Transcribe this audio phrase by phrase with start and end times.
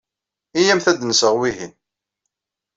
[0.59, 1.73] Iyyamt ad d-nseɣ wihin.